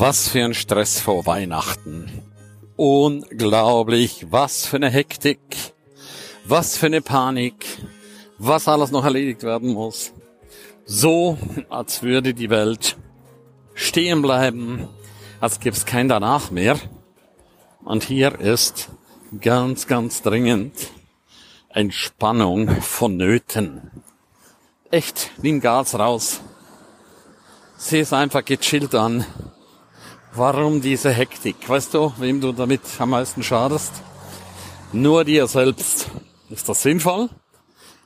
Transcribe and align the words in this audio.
Was 0.00 0.28
für 0.30 0.42
ein 0.42 0.54
Stress 0.54 0.98
vor 0.98 1.26
Weihnachten. 1.26 2.22
Unglaublich, 2.76 4.28
was 4.30 4.64
für 4.64 4.76
eine 4.76 4.88
Hektik, 4.88 5.74
was 6.46 6.78
für 6.78 6.86
eine 6.86 7.02
Panik, 7.02 7.66
was 8.38 8.66
alles 8.66 8.92
noch 8.92 9.04
erledigt 9.04 9.42
werden 9.42 9.74
muss. 9.74 10.14
So, 10.86 11.36
als 11.68 12.02
würde 12.02 12.32
die 12.32 12.48
Welt 12.48 12.96
stehen 13.74 14.22
bleiben, 14.22 14.88
als 15.38 15.60
gäbe 15.60 15.76
es 15.76 15.84
kein 15.84 16.08
Danach 16.08 16.50
mehr. 16.50 16.78
Und 17.84 18.02
hier 18.02 18.40
ist 18.40 18.88
ganz, 19.38 19.86
ganz 19.86 20.22
dringend 20.22 20.72
Entspannung 21.68 22.70
vonnöten. 22.80 24.02
Echt, 24.90 25.30
nimm 25.42 25.60
Gas 25.60 25.94
raus. 25.98 26.40
Sieh 27.76 27.98
es 27.98 28.14
einfach 28.14 28.46
gechillt 28.46 28.94
an. 28.94 29.26
Warum 30.32 30.80
diese 30.80 31.10
Hektik? 31.10 31.68
Weißt 31.68 31.92
du, 31.92 32.12
wem 32.18 32.40
du 32.40 32.52
damit 32.52 32.82
am 32.98 33.10
meisten 33.10 33.42
schadest? 33.42 33.92
Nur 34.92 35.24
dir 35.24 35.48
selbst. 35.48 36.08
Ist 36.50 36.68
das 36.68 36.82
sinnvoll? 36.82 37.28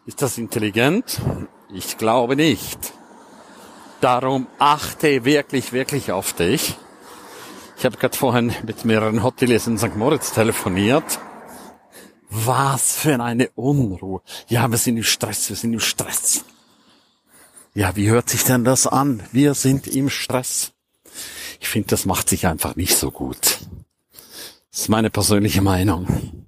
Ist 0.06 0.22
das 0.22 0.38
intelligent? 0.38 1.20
Ich 1.72 1.98
glaube 1.98 2.34
nicht. 2.36 2.94
Darum 4.00 4.46
achte 4.58 5.24
wirklich, 5.26 5.72
wirklich 5.72 6.12
auf 6.12 6.32
dich. 6.32 6.76
Ich 7.76 7.84
habe 7.84 7.98
gerade 7.98 8.16
vorhin 8.16 8.54
mit 8.64 8.84
mehreren 8.86 9.22
Hoteliers 9.22 9.66
in 9.66 9.76
St. 9.76 9.96
Moritz 9.96 10.32
telefoniert. 10.32 11.20
Was 12.30 12.96
für 12.96 13.22
eine 13.22 13.50
Unruhe. 13.50 14.22
Ja, 14.48 14.70
wir 14.70 14.78
sind 14.78 14.96
im 14.96 15.04
Stress, 15.04 15.50
wir 15.50 15.56
sind 15.56 15.74
im 15.74 15.80
Stress. 15.80 16.44
Ja, 17.74 17.96
wie 17.96 18.08
hört 18.08 18.30
sich 18.30 18.44
denn 18.44 18.64
das 18.64 18.86
an? 18.86 19.22
Wir 19.32 19.54
sind 19.54 19.86
im 19.86 20.08
Stress. 20.08 20.73
Ich 21.60 21.68
finde, 21.68 21.88
das 21.88 22.04
macht 22.04 22.28
sich 22.28 22.46
einfach 22.46 22.76
nicht 22.76 22.96
so 22.96 23.10
gut. 23.10 23.58
Das 24.70 24.80
ist 24.80 24.88
meine 24.88 25.10
persönliche 25.10 25.62
Meinung. 25.62 26.44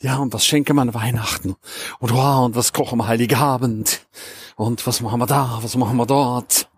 Ja, 0.00 0.18
und 0.18 0.32
was 0.32 0.46
schenken 0.46 0.76
wir 0.76 0.82
an 0.82 0.94
Weihnachten? 0.94 1.56
Und 1.98 2.12
wow, 2.12 2.44
und 2.44 2.54
was 2.54 2.72
kochen 2.72 2.98
wir 2.98 3.08
Heiligabend? 3.08 4.06
Und 4.56 4.86
was 4.86 5.00
machen 5.00 5.20
wir 5.20 5.26
da? 5.26 5.58
Was 5.62 5.76
machen 5.76 5.96
wir 5.96 6.06
dort? 6.06 6.68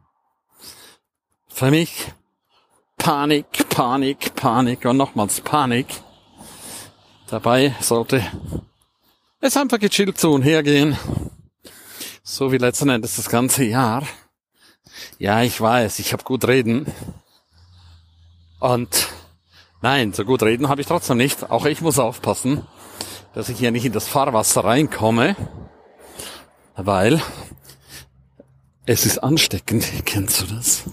Für 1.49 1.71
mich 1.71 2.13
Panik, 2.97 3.69
Panik, 3.71 4.35
Panik 4.35 4.85
und 4.85 4.97
nochmals 4.99 5.41
Panik. 5.41 5.87
Dabei 7.29 7.75
sollte 7.81 8.23
es 9.41 9.57
einfach 9.57 9.79
gechillt 9.79 10.19
zu 10.19 10.31
und 10.31 10.43
hergehen. 10.43 10.99
So 12.23 12.53
wie 12.53 12.59
letzten 12.59 12.91
Endes 12.91 13.17
das 13.17 13.29
ganze 13.29 13.65
Jahr. 13.65 14.07
Ja, 15.19 15.43
ich 15.43 15.61
weiß, 15.61 15.99
ich 15.99 16.13
habe 16.13 16.25
gut 16.25 16.47
reden. 16.47 16.87
Und 18.61 19.09
nein, 19.81 20.13
so 20.13 20.25
gut 20.25 20.43
reden 20.43 20.69
habe 20.69 20.83
ich 20.83 20.87
trotzdem 20.87 21.17
nicht. 21.17 21.51
Auch 21.51 21.65
ich 21.65 21.81
muss 21.81 21.99
aufpassen, 21.99 22.67
dass 23.35 23.49
ich 23.49 23.59
hier 23.59 23.71
nicht 23.71 23.87
in 23.87 23.93
das 23.93 24.07
Fahrwasser 24.07 24.65
reinkomme, 24.65 25.35
weil 26.77 27.23
es 28.85 29.07
ist 29.07 29.19
ansteckend. 29.19 29.87
Kennst 30.05 30.43
du 30.43 30.47
das? 30.55 30.85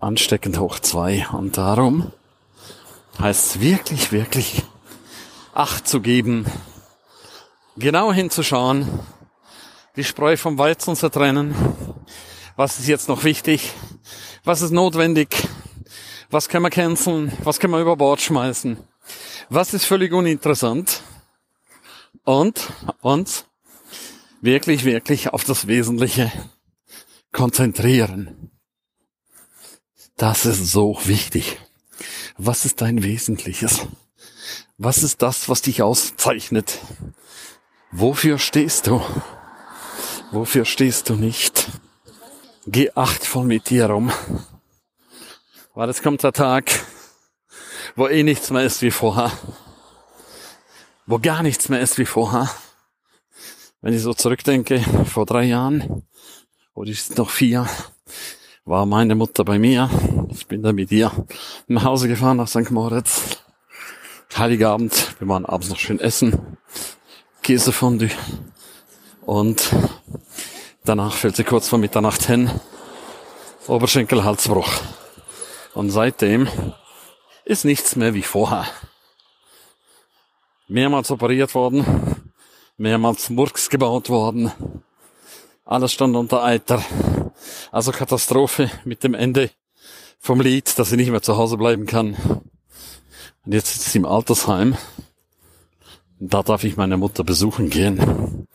Ansteckend 0.00 0.58
hoch 0.58 0.80
zwei. 0.80 1.26
Und 1.32 1.56
darum 1.56 2.12
heißt 3.20 3.46
es 3.46 3.60
wirklich, 3.60 4.10
wirklich 4.10 4.62
Acht 5.54 5.86
zu 5.86 6.00
geben, 6.00 6.46
genau 7.76 8.10
hinzuschauen, 8.10 8.88
die 9.96 10.04
Spreu 10.04 10.38
vom 10.38 10.56
Weizen 10.56 10.96
zu 10.96 11.10
trennen. 11.10 11.54
Was 12.56 12.78
ist 12.78 12.88
jetzt 12.88 13.06
noch 13.10 13.22
wichtig? 13.24 13.72
Was 14.44 14.62
ist 14.62 14.70
notwendig? 14.70 15.28
Was 16.32 16.48
können 16.48 16.64
wir 16.64 16.70
canceln? 16.70 17.30
Was 17.44 17.60
können 17.60 17.74
wir 17.74 17.80
über 17.82 17.94
Bord 17.94 18.22
schmeißen? 18.22 18.78
Was 19.50 19.74
ist 19.74 19.84
völlig 19.84 20.14
uninteressant? 20.14 21.02
Und 22.24 22.72
uns 23.02 23.44
wirklich, 24.40 24.86
wirklich 24.86 25.28
auf 25.28 25.44
das 25.44 25.66
Wesentliche 25.66 26.32
konzentrieren. 27.32 28.50
Das 30.16 30.46
ist 30.46 30.72
so 30.72 30.98
wichtig. 31.04 31.58
Was 32.38 32.64
ist 32.64 32.80
dein 32.80 33.02
Wesentliches? 33.02 33.86
Was 34.78 35.02
ist 35.02 35.20
das, 35.20 35.50
was 35.50 35.60
dich 35.60 35.82
auszeichnet? 35.82 36.78
Wofür 37.90 38.38
stehst 38.38 38.86
du? 38.86 39.02
Wofür 40.30 40.64
stehst 40.64 41.10
du 41.10 41.14
nicht? 41.14 41.68
Geh 42.66 42.90
achtvoll 42.94 43.44
mit 43.44 43.68
dir 43.68 43.90
um. 43.90 44.10
Weil 45.74 45.88
es 45.88 46.02
kommt 46.02 46.22
der 46.22 46.34
Tag, 46.34 46.70
wo 47.96 48.06
eh 48.06 48.22
nichts 48.22 48.50
mehr 48.50 48.62
ist 48.62 48.82
wie 48.82 48.90
vorher. 48.90 49.32
Wo 51.06 51.18
gar 51.18 51.42
nichts 51.42 51.70
mehr 51.70 51.80
ist 51.80 51.96
wie 51.96 52.04
vorher. 52.04 52.50
Wenn 53.80 53.94
ich 53.94 54.02
so 54.02 54.12
zurückdenke, 54.12 54.80
vor 55.06 55.24
drei 55.24 55.44
Jahren, 55.44 56.06
oder 56.74 56.90
ist 56.90 57.16
noch 57.16 57.30
vier, 57.30 57.66
war 58.66 58.84
meine 58.84 59.14
Mutter 59.14 59.46
bei 59.46 59.58
mir. 59.58 59.88
Ich 60.30 60.46
bin 60.46 60.62
dann 60.62 60.74
mit 60.74 60.92
ihr 60.92 61.10
nach 61.68 61.84
Hause 61.84 62.06
gefahren 62.06 62.36
nach 62.36 62.48
St. 62.48 62.70
Moritz. 62.70 63.38
Heiligabend, 64.36 65.14
wir 65.20 65.28
waren 65.28 65.46
abends 65.46 65.70
noch 65.70 65.78
schön 65.78 66.00
essen. 66.00 66.58
Käsefondue. 67.42 68.10
Und 69.22 69.70
danach 70.84 71.14
fällt 71.14 71.36
sie 71.36 71.44
kurz 71.44 71.68
vor 71.68 71.78
Mitternacht 71.78 72.24
hin. 72.24 72.50
Oberschenkelhalsbruch. 73.68 74.70
Und 75.74 75.90
seitdem 75.90 76.48
ist 77.44 77.64
nichts 77.64 77.96
mehr 77.96 78.14
wie 78.14 78.22
vorher. 78.22 78.66
Mehrmals 80.68 81.10
operiert 81.10 81.54
worden, 81.54 82.32
mehrmals 82.76 83.30
Murks 83.30 83.68
gebaut 83.68 84.08
worden, 84.08 84.52
alles 85.64 85.92
stand 85.92 86.16
unter 86.16 86.42
Eiter. 86.42 86.84
Also 87.70 87.92
Katastrophe 87.92 88.70
mit 88.84 89.04
dem 89.04 89.14
Ende 89.14 89.50
vom 90.18 90.40
Lied, 90.40 90.78
dass 90.78 90.90
sie 90.90 90.96
nicht 90.96 91.10
mehr 91.10 91.22
zu 91.22 91.36
Hause 91.36 91.56
bleiben 91.56 91.86
kann. 91.86 92.14
Und 93.44 93.52
jetzt 93.52 93.72
sitzt 93.72 93.90
sie 93.90 93.98
im 93.98 94.04
Altersheim. 94.04 94.76
Und 96.20 96.34
da 96.34 96.42
darf 96.42 96.64
ich 96.64 96.76
meine 96.76 96.96
Mutter 96.96 97.24
besuchen 97.24 97.70
gehen. 97.70 98.46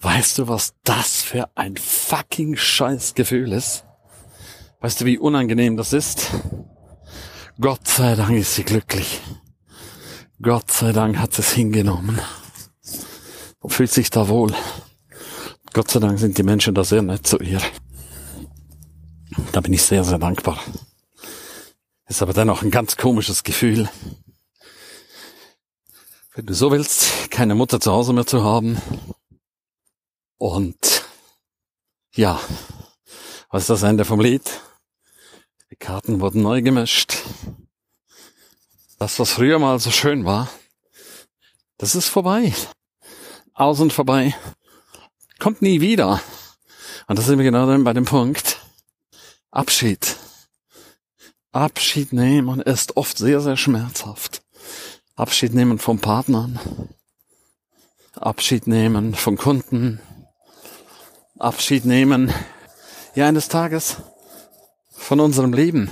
Weißt 0.00 0.38
du, 0.38 0.48
was 0.48 0.74
das 0.82 1.22
für 1.22 1.48
ein 1.54 1.76
fucking 1.76 2.56
scheiß 2.56 3.14
Gefühl 3.14 3.52
ist? 3.52 3.84
Weißt 4.84 5.00
du, 5.00 5.06
wie 5.06 5.16
unangenehm 5.16 5.78
das 5.78 5.94
ist? 5.94 6.28
Gott 7.58 7.88
sei 7.88 8.16
Dank 8.16 8.36
ist 8.36 8.54
sie 8.54 8.64
glücklich. 8.64 9.22
Gott 10.42 10.70
sei 10.70 10.92
Dank 10.92 11.16
hat 11.16 11.32
sie 11.32 11.40
es 11.40 11.52
hingenommen. 11.52 12.20
Und 13.60 13.70
fühlt 13.70 13.90
sich 13.90 14.10
da 14.10 14.28
wohl. 14.28 14.52
Gott 15.72 15.90
sei 15.90 16.00
Dank 16.00 16.18
sind 16.18 16.36
die 16.36 16.42
Menschen 16.42 16.74
da 16.74 16.84
sehr 16.84 17.00
nett 17.00 17.26
zu 17.26 17.38
ihr. 17.38 17.62
Da 19.52 19.62
bin 19.62 19.72
ich 19.72 19.82
sehr, 19.82 20.04
sehr 20.04 20.18
dankbar. 20.18 20.60
Ist 22.06 22.20
aber 22.20 22.34
dennoch 22.34 22.60
ein 22.60 22.70
ganz 22.70 22.98
komisches 22.98 23.42
Gefühl. 23.42 23.88
Wenn 26.34 26.44
du 26.44 26.52
so 26.52 26.70
willst, 26.70 27.30
keine 27.30 27.54
Mutter 27.54 27.80
zu 27.80 27.90
Hause 27.90 28.12
mehr 28.12 28.26
zu 28.26 28.44
haben. 28.44 28.76
Und 30.36 31.06
ja, 32.14 32.38
was 33.48 33.62
ist 33.62 33.70
das 33.70 33.82
Ende 33.82 34.04
vom 34.04 34.20
Lied? 34.20 34.42
Die 35.74 35.84
Karten 35.84 36.20
wurden 36.20 36.40
neu 36.40 36.62
gemischt. 36.62 37.16
Das, 39.00 39.18
was 39.18 39.32
früher 39.32 39.58
mal 39.58 39.80
so 39.80 39.90
schön 39.90 40.24
war, 40.24 40.48
das 41.78 41.96
ist 41.96 42.06
vorbei. 42.06 42.54
Aus 43.54 43.80
und 43.80 43.92
vorbei. 43.92 44.36
Kommt 45.40 45.62
nie 45.62 45.80
wieder. 45.80 46.20
Und 47.08 47.18
das 47.18 47.26
sind 47.26 47.38
wir 47.38 47.44
genau 47.44 47.66
dann 47.66 47.82
bei 47.82 47.92
dem 47.92 48.04
Punkt. 48.04 48.60
Abschied. 49.50 50.14
Abschied 51.50 52.12
nehmen 52.12 52.60
ist 52.60 52.96
oft 52.96 53.18
sehr, 53.18 53.40
sehr 53.40 53.56
schmerzhaft. 53.56 54.44
Abschied 55.16 55.54
nehmen 55.54 55.80
von 55.80 55.98
Partnern. 55.98 56.60
Abschied 58.12 58.68
nehmen 58.68 59.16
von 59.16 59.36
Kunden. 59.36 60.00
Abschied 61.36 61.84
nehmen, 61.84 62.32
ja, 63.16 63.26
eines 63.26 63.48
Tages 63.48 63.96
von 65.04 65.20
unserem 65.20 65.52
Leben. 65.52 65.90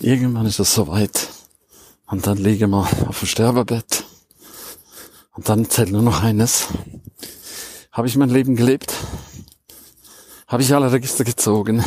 Irgendwann 0.00 0.46
ist 0.46 0.58
es 0.58 0.74
soweit. 0.74 1.28
Und 2.08 2.26
dann 2.26 2.36
liegen 2.36 2.70
wir 2.70 2.88
auf 3.06 3.20
dem 3.20 3.28
Sterbebett. 3.28 4.04
Und 5.34 5.48
dann 5.48 5.70
zählt 5.70 5.92
nur 5.92 6.02
noch 6.02 6.24
eines. 6.24 6.66
Habe 7.92 8.08
ich 8.08 8.16
mein 8.16 8.30
Leben 8.30 8.56
gelebt? 8.56 8.92
Habe 10.48 10.64
ich 10.64 10.74
alle 10.74 10.90
Register 10.90 11.22
gezogen? 11.22 11.84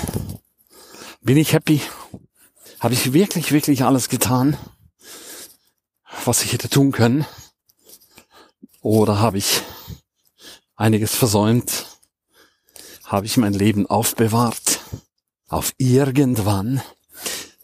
Bin 1.22 1.36
ich 1.36 1.52
happy? 1.52 1.82
Habe 2.80 2.94
ich 2.94 3.12
wirklich, 3.12 3.52
wirklich 3.52 3.84
alles 3.84 4.08
getan, 4.08 4.56
was 6.24 6.42
ich 6.42 6.54
hätte 6.54 6.70
tun 6.70 6.94
können? 6.94 7.26
Oder 8.80 9.20
habe 9.20 9.40
ich 9.40 9.62
einiges 10.78 11.14
versäumt? 11.14 12.00
Habe 13.04 13.26
ich 13.26 13.36
mein 13.36 13.54
Leben 13.54 13.88
aufbewahrt? 13.88 14.81
Auf 15.52 15.74
irgendwann 15.78 16.82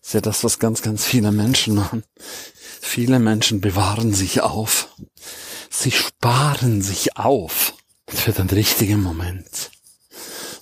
ist 0.04 0.14
ja 0.14 0.20
das, 0.20 0.44
was 0.44 0.60
ganz, 0.60 0.82
ganz 0.82 1.06
viele 1.06 1.32
Menschen 1.32 1.74
machen. 1.74 2.04
Viele 2.82 3.18
Menschen 3.18 3.62
bewahren 3.62 4.14
sich 4.14 4.42
auf. 4.42 4.90
Sie 5.70 5.92
sparen 5.92 6.82
sich 6.82 7.16
auf 7.16 7.76
für 8.10 8.34
den 8.34 8.50
richtigen 8.50 9.02
Moment. 9.02 9.72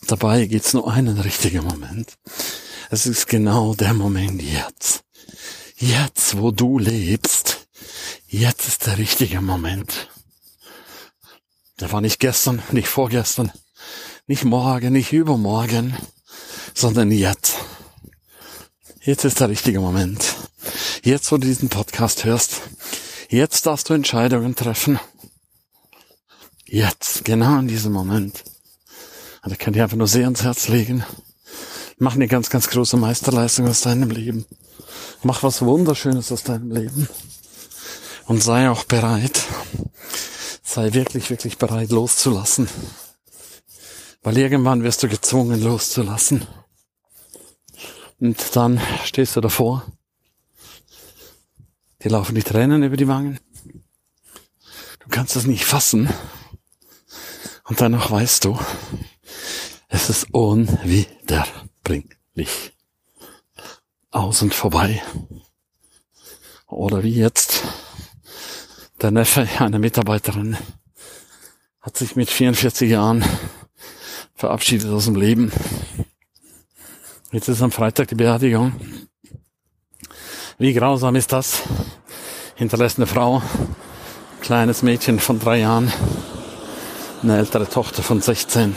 Dabei 0.06 0.46
gibt's 0.46 0.76
nur 0.76 0.92
einen 0.92 1.18
richtigen 1.18 1.64
Moment. 1.64 2.14
Es 2.92 3.08
ist 3.08 3.26
genau 3.26 3.74
der 3.74 3.96
Moment 3.96 4.44
jetzt. 4.44 5.04
Jetzt, 5.78 6.38
wo 6.38 6.52
du 6.52 6.78
lebst. 6.78 7.68
Jetzt 8.28 8.68
ist 8.68 8.86
der 8.86 9.00
richtige 9.00 9.42
Moment. 9.42 10.10
Der 11.80 11.92
war 11.92 12.02
nicht 12.02 12.20
gestern, 12.20 12.62
nicht 12.72 12.88
vorgestern, 12.88 13.52
nicht 14.28 14.44
morgen, 14.44 14.94
nicht 14.94 15.12
übermorgen, 15.12 15.98
sondern 16.74 17.12
jetzt. 17.12 17.56
Jetzt 19.02 19.24
ist 19.24 19.40
der 19.40 19.50
richtige 19.50 19.80
Moment. 19.80 20.36
Jetzt, 21.04 21.32
wo 21.32 21.38
du 21.38 21.46
diesen 21.46 21.70
Podcast 21.70 22.26
hörst, 22.26 22.62
jetzt 23.30 23.66
darfst 23.66 23.90
du 23.90 23.94
Entscheidungen 23.94 24.56
treffen. 24.56 25.00
Jetzt, 26.66 27.24
genau 27.24 27.60
in 27.60 27.68
diesem 27.68 27.94
Moment. 27.94 28.44
Und 29.44 29.52
ich 29.52 29.60
kann 29.60 29.74
dir 29.74 29.84
einfach 29.84 29.98
nur 29.98 30.08
sehr 30.08 30.24
ans 30.24 30.44
Herz 30.44 30.68
legen. 30.68 31.06
Mach 31.98 32.16
eine 32.16 32.28
ganz, 32.28 32.50
ganz 32.50 32.68
große 32.70 32.98
Meisterleistung 32.98 33.68
aus 33.68 33.82
deinem 33.82 34.10
Leben. 34.10 34.46
Mach 35.22 35.44
was 35.44 35.62
Wunderschönes 35.62 36.32
aus 36.32 36.44
deinem 36.44 36.72
Leben. 36.72 37.08
Und 38.26 38.44
sei 38.44 38.70
auch 38.70 38.84
bereit. 38.86 39.44
Sei 40.64 40.94
wirklich, 40.94 41.30
wirklich 41.30 41.60
bereit 41.60 41.92
loszulassen. 41.92 42.68
Weil 44.26 44.38
irgendwann 44.40 44.84
wirst 44.84 45.04
du 45.04 45.08
gezwungen 45.08 45.62
loszulassen. 45.62 46.48
Und 48.20 48.56
dann 48.56 48.82
stehst 49.04 49.36
du 49.36 49.42
davor. 49.42 49.86
Dir 52.04 52.10
laufen 52.10 52.34
die 52.34 52.42
Tränen 52.42 52.82
über 52.82 52.98
die 52.98 53.08
Wangen. 53.08 53.40
Du 55.00 55.10
kannst 55.12 55.36
es 55.36 55.46
nicht 55.46 55.64
fassen. 55.64 56.10
Und 57.66 57.82
danach 57.82 58.10
weißt 58.10 58.46
du, 58.46 58.58
es 59.90 60.10
ist 60.10 60.34
unwiederbringlich. 60.34 62.74
Aus 64.10 64.42
und 64.42 64.56
vorbei. 64.56 65.04
Oder 66.66 67.04
wie 67.04 67.14
jetzt. 67.14 67.62
Der 69.04 69.12
Neffe 69.12 69.48
einer 69.60 69.78
Mitarbeiterin 69.78 70.58
hat 71.80 71.96
sich 71.96 72.16
mit 72.16 72.32
44 72.32 72.90
Jahren 72.90 73.24
verabschiedet 74.36 74.90
aus 74.92 75.06
dem 75.06 75.16
Leben. 75.16 75.52
Jetzt 77.32 77.48
ist 77.48 77.62
am 77.62 77.72
Freitag 77.72 78.10
die 78.10 78.16
Beerdigung. 78.16 78.74
Wie 80.58 80.74
grausam 80.74 81.16
ist 81.16 81.32
das? 81.32 81.64
Hinterlässt 82.56 82.98
eine 82.98 83.08
Frau, 83.08 83.42
kleines 84.42 84.82
Mädchen 84.82 85.20
von 85.20 85.40
drei 85.40 85.60
Jahren, 85.60 85.92
eine 87.24 87.38
ältere 87.38 87.68
Tochter 87.68 88.04
von 88.04 88.22
16. 88.22 88.76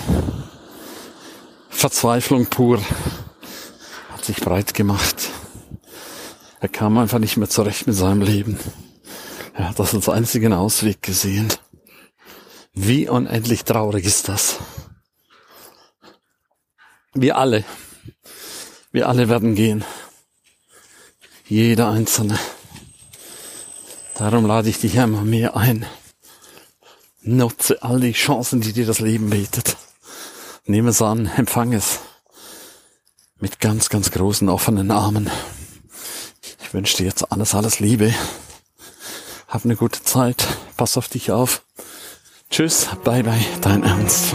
Verzweiflung 1.68 2.46
pur 2.46 2.80
hat 4.10 4.24
sich 4.24 4.40
breit 4.40 4.74
gemacht. 4.74 5.30
Er 6.60 6.68
kam 6.68 6.98
einfach 6.98 7.20
nicht 7.20 7.36
mehr 7.36 7.48
zurecht 7.48 7.86
mit 7.86 7.94
seinem 7.94 8.22
Leben. 8.22 8.58
Er 9.54 9.68
hat 9.68 9.78
das 9.78 9.94
als 9.94 10.08
einzigen 10.08 10.52
Ausweg 10.52 11.02
gesehen. 11.02 11.48
Wie 12.74 13.08
unendlich 13.08 13.64
traurig 13.64 14.04
ist 14.04 14.28
das. 14.28 14.58
Wir 17.20 17.36
alle 17.36 17.64
wir 18.92 19.08
alle 19.08 19.28
werden 19.28 19.54
gehen. 19.54 19.84
Jeder 21.46 21.88
Einzelne. 21.88 22.38
Darum 24.16 24.46
lade 24.46 24.68
ich 24.68 24.80
dich 24.80 24.98
einmal 24.98 25.24
mehr 25.24 25.56
ein. 25.56 25.86
Nutze 27.20 27.82
all 27.82 28.00
die 28.00 28.12
Chancen, 28.12 28.60
die 28.60 28.72
dir 28.72 28.86
das 28.86 29.00
Leben 29.00 29.30
bietet. 29.30 29.76
Nehme 30.64 30.90
es 30.90 31.02
an, 31.02 31.26
empfange 31.36 31.76
es. 31.76 32.00
Mit 33.38 33.60
ganz, 33.60 33.88
ganz 33.88 34.10
großen 34.10 34.48
offenen 34.48 34.90
Armen. 34.90 35.30
Ich 36.60 36.74
wünsche 36.74 36.96
dir 36.96 37.04
jetzt 37.04 37.30
alles, 37.30 37.54
alles 37.54 37.78
Liebe. 37.80 38.14
Hab 39.46 39.64
eine 39.64 39.76
gute 39.76 40.02
Zeit. 40.02 40.46
Pass 40.76 40.96
auf 40.96 41.08
dich 41.08 41.30
auf. 41.30 41.62
Tschüss. 42.50 42.88
Bye 43.04 43.22
bye. 43.22 43.44
Dein 43.60 43.84
Ernst. 43.84 44.34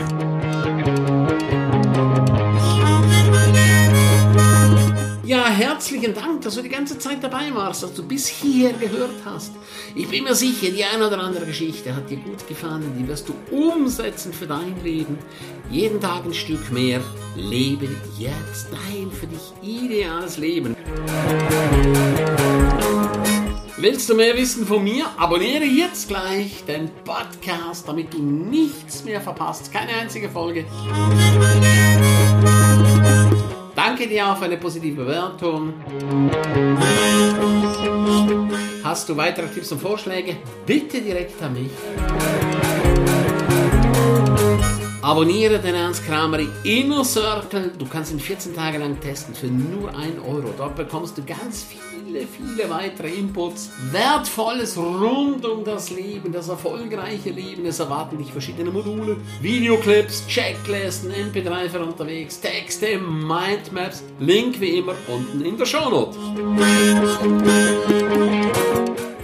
Herzlichen 5.84 6.14
Dank, 6.14 6.42
dass 6.44 6.56
du 6.56 6.62
die 6.62 6.70
ganze 6.70 6.98
Zeit 6.98 7.22
dabei 7.22 7.54
warst, 7.54 7.84
dass 7.84 7.94
du 7.94 8.04
bis 8.04 8.26
hierher 8.26 8.72
gehört 8.72 9.16
hast. 9.26 9.52
Ich 9.96 10.08
bin 10.08 10.24
mir 10.24 10.34
sicher, 10.34 10.72
die 10.72 10.86
eine 10.86 11.08
oder 11.08 11.20
andere 11.20 11.46
Geschichte 11.46 11.94
hat 11.94 12.10
dir 12.10 12.16
gut 12.16 12.48
gefallen, 12.48 12.94
die 12.98 13.06
wirst 13.06 13.28
du 13.28 13.34
umsetzen 13.52 14.32
für 14.32 14.48
dein 14.48 14.82
Leben. 14.82 15.18
Jeden 15.70 16.00
Tag 16.00 16.24
ein 16.24 16.34
Stück 16.34 16.72
mehr. 16.72 17.02
Lebe 17.36 17.90
jetzt 18.18 18.70
dein 18.72 19.12
für 19.12 19.28
dich 19.28 19.52
ideales 19.62 20.38
Leben. 20.38 20.74
Willst 23.76 24.10
du 24.10 24.16
mehr 24.16 24.38
wissen 24.38 24.66
von 24.66 24.86
mir? 24.86 25.08
Abonniere 25.18 25.66
jetzt 25.66 26.08
gleich 26.08 26.64
den 26.64 26.92
Podcast, 27.04 27.90
damit 27.90 28.14
du 28.14 28.20
nichts 28.20 29.04
mehr 29.04 29.20
verpasst. 29.20 29.74
Keine 29.74 29.92
einzige 29.96 30.30
Folge. 30.30 30.64
Danke 34.04 34.16
dir 34.16 34.28
auch 34.28 34.38
für 34.38 34.46
eine 34.46 34.58
positive 34.58 35.06
Bewertung. 35.06 35.76
Hast 38.84 39.08
du 39.08 39.16
weitere 39.16 39.48
Tipps 39.48 39.72
und 39.72 39.80
Vorschläge? 39.80 40.36
Bitte 40.66 41.00
direkt 41.00 41.42
an 41.42 41.54
mich. 41.54 41.72
Abonniere 45.04 45.60
den 45.60 45.76
Ernst 45.76 46.06
Kramer 46.06 46.40
Inner 46.64 47.04
Circle. 47.04 47.74
Du 47.78 47.86
kannst 47.86 48.12
ihn 48.14 48.20
14 48.20 48.56
Tage 48.56 48.78
lang 48.78 49.00
testen 49.02 49.36
für 49.36 49.48
nur 49.48 49.90
1 49.90 50.20
Euro. 50.26 50.54
Dort 50.58 50.76
bekommst 50.76 51.18
du 51.18 51.24
ganz 51.24 51.64
viel 51.64 51.82
viele, 52.14 52.28
viele 52.28 52.70
weitere 52.70 53.10
Inputs. 53.10 53.72
Wertvolles 53.92 54.78
rund 54.78 55.46
um 55.46 55.64
das 55.64 55.90
Leben, 55.90 56.32
das 56.32 56.50
erfolgreiche 56.50 57.32
Leben. 57.32 57.66
Es 57.66 57.80
erwarten 57.80 58.18
dich 58.18 58.32
verschiedene 58.32 58.72
Module, 58.72 59.18
Videoclips, 59.42 60.26
Checklisten, 60.28 61.12
MP3 61.12 61.70
für 61.70 61.84
unterwegs, 61.84 62.40
Texte, 62.40 63.00
Mindmaps. 63.00 64.04
Link 64.20 64.60
wie 64.60 64.78
immer 64.78 64.96
unten 65.08 65.44
in 65.44 65.58
der 65.58 65.66
Shownote. 65.66 66.18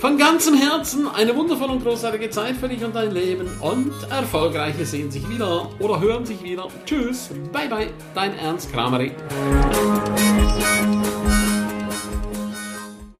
Von 0.09 0.17
ganzem 0.17 0.55
Herzen 0.55 1.07
eine 1.07 1.35
wundervolle 1.35 1.73
und 1.73 1.83
großartige 1.83 2.31
Zeit 2.31 2.55
für 2.55 2.67
dich 2.67 2.83
und 2.83 2.95
dein 2.95 3.11
Leben 3.11 3.47
und 3.61 3.93
Erfolgreiche 4.09 4.83
sehen 4.83 5.11
sich 5.11 5.29
wieder 5.29 5.69
oder 5.77 5.99
hören 5.99 6.25
sich 6.25 6.41
wieder. 6.41 6.67
Tschüss, 6.83 7.29
bye 7.53 7.69
bye, 7.69 7.91
dein 8.15 8.35
Ernst 8.39 8.73
Kramery. 8.73 9.11